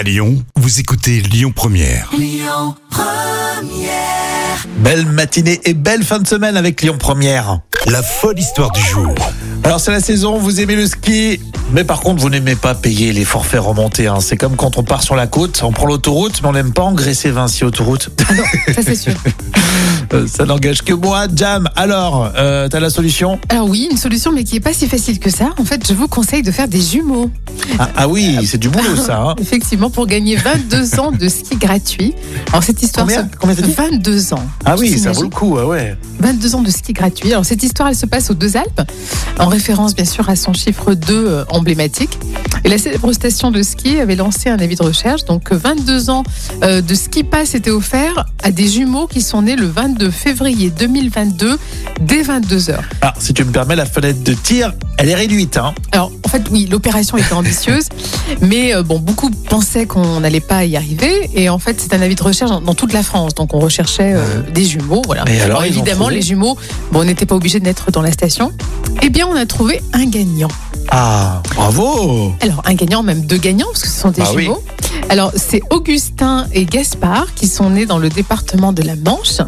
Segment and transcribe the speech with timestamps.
[0.00, 2.10] À Lyon, vous écoutez Lyon Première.
[4.78, 7.60] Belle matinée et belle fin de semaine avec Lyon Première.
[7.84, 9.14] La folle histoire du jour.
[9.62, 11.38] Alors c'est la saison, vous aimez le ski,
[11.72, 14.06] mais par contre vous n'aimez pas payer les forfaits remontés.
[14.06, 14.18] hein.
[14.20, 16.82] C'est comme quand on part sur la côte, on prend l'autoroute, mais on n'aime pas
[16.82, 18.10] engraisser Vinci autoroute.
[18.74, 19.14] Ça c'est sûr.
[20.12, 21.68] Euh, Ça n'engage que moi, Jam.
[21.76, 23.38] Alors, euh, t'as la solution?
[23.48, 25.50] Alors oui, une solution mais qui est pas si facile que ça.
[25.58, 27.30] En fait, je vous conseille de faire des jumeaux.
[27.78, 29.20] ah, ah oui, c'est du boulot ça.
[29.20, 29.34] hein.
[29.40, 32.14] Effectivement, pour gagner 22 ans de ski gratuit.
[32.50, 33.72] Alors cette histoire, Combien se- Combien t'as dit?
[33.92, 34.42] 22 ans.
[34.64, 35.96] Ah oui, ça vaut le coup, ah ouais.
[36.18, 37.30] 22 ans de ski gratuit.
[37.32, 38.82] Alors cette histoire, elle se passe aux Deux Alpes,
[39.38, 42.18] en référence bien sûr à son chiffre 2 euh, emblématique.
[42.64, 45.24] Et la célèbre station de ski avait lancé un avis de recherche.
[45.24, 46.24] Donc euh, 22 ans
[46.62, 50.70] euh, de ski pass étaient offerts à des jumeaux qui sont nés le 22 février
[50.70, 51.58] 2022
[52.00, 52.84] dès 22 heures.
[53.00, 55.56] Alors, si tu me permets, la fenêtre de tir, elle est réduite.
[55.56, 55.74] Hein.
[55.92, 57.86] Alors, en fait, oui, l'opération était ambitieuse,
[58.42, 61.30] mais euh, bon, beaucoup pensaient qu'on n'allait pas y arriver.
[61.34, 63.34] Et en fait, c'est un avis de recherche dans, dans toute la France.
[63.34, 65.00] Donc, on recherchait euh, des jumeaux.
[65.06, 65.24] Voilà.
[65.26, 66.56] Et alors, évidemment, les jumeaux,
[66.92, 68.52] bon, on n'était pas obligé de naître dans la station.
[69.00, 70.48] Eh bien, on a trouvé un gagnant.
[70.90, 74.42] Ah, bravo Alors, un gagnant, même deux gagnants, parce que ce sont des Bah oui.
[74.44, 74.62] jumeaux.
[75.08, 79.38] Alors, c'est Augustin et Gaspard qui sont nés dans le département de la Manche.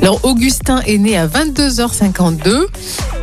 [0.00, 2.66] Alors, Augustin est né à 22h52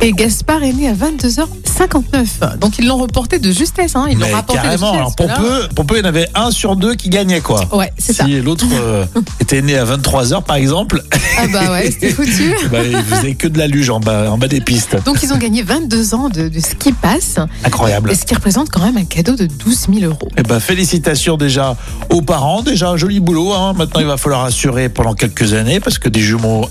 [0.00, 2.58] et Gaspard est né à 22h59.
[2.58, 3.96] Donc, ils l'ont reporté de justesse.
[3.96, 4.06] Hein.
[4.10, 5.36] Ils l'ont rapporté carrément, de alors justesse.
[5.38, 7.64] peu, pour peu, il y en avait un sur deux qui gagnait quoi.
[7.74, 8.24] Ouais, c'est ça.
[8.24, 9.04] Si l'autre euh,
[9.40, 11.02] était né à 23h par exemple,
[11.38, 12.54] Ah bah ouais, c'était foutu.
[12.70, 14.96] bah, il faisait que de la luge en bas, en bas des pistes.
[15.04, 18.10] Donc, ils ont gagné 22 ans de, de ski pass, Incroyable.
[18.10, 20.28] et ce qui représente quand même un cadeau de 12 000 euros.
[20.36, 21.76] Eh ben, félicitations déjà
[22.10, 23.52] aux parents, déjà un joli boulot.
[23.52, 23.74] Hein.
[23.76, 26.68] Maintenant, il va falloir assurer pendant quelques années parce que des jumeaux,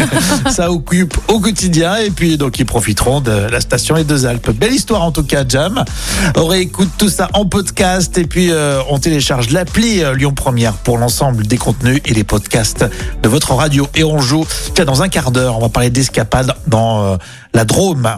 [0.50, 1.96] ça occupe au quotidien.
[1.96, 4.50] Et puis, donc, ils profiteront de la station Les Deux Alpes.
[4.50, 5.84] Belle histoire en tout cas, Jam.
[6.36, 10.72] On réécoute tout ça en podcast et puis euh, on télécharge l'appli euh, Lyon Première
[10.72, 12.86] pour l'ensemble des contenus et les podcasts
[13.22, 13.86] de votre radio.
[13.94, 17.16] Et on joue, tiens, dans un quart d'heure, on va parler d'escapade dans euh,
[17.52, 18.16] la Drôme.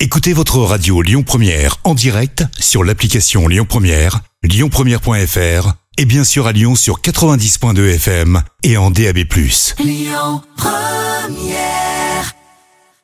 [0.00, 6.48] Écoutez votre radio Lyon Première en direct sur l'application Lyon Première, lyonpremière.fr et bien sûr
[6.48, 9.20] à Lyon sur 90.2 FM et en DAB+.